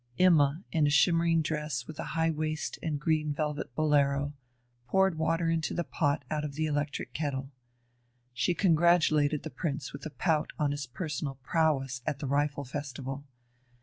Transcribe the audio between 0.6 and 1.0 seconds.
in a